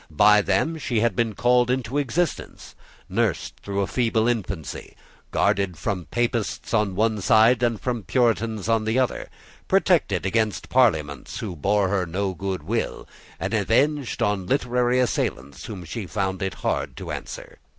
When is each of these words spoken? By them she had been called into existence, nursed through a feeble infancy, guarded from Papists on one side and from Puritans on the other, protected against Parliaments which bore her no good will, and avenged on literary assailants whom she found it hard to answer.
By 0.09 0.41
them 0.41 0.79
she 0.79 1.01
had 1.01 1.15
been 1.15 1.35
called 1.35 1.69
into 1.69 1.99
existence, 1.99 2.73
nursed 3.07 3.57
through 3.59 3.81
a 3.81 3.85
feeble 3.85 4.27
infancy, 4.27 4.95
guarded 5.29 5.77
from 5.77 6.05
Papists 6.05 6.73
on 6.73 6.95
one 6.95 7.21
side 7.21 7.61
and 7.61 7.79
from 7.79 8.01
Puritans 8.01 8.67
on 8.67 8.85
the 8.85 8.97
other, 8.97 9.29
protected 9.67 10.25
against 10.25 10.69
Parliaments 10.69 11.39
which 11.39 11.59
bore 11.61 11.89
her 11.89 12.07
no 12.07 12.33
good 12.33 12.63
will, 12.63 13.07
and 13.39 13.53
avenged 13.53 14.23
on 14.23 14.47
literary 14.47 14.99
assailants 14.99 15.65
whom 15.65 15.85
she 15.85 16.07
found 16.07 16.41
it 16.41 16.55
hard 16.65 16.97
to 16.97 17.11
answer. 17.11 17.59